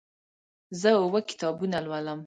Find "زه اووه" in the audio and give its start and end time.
0.81-1.21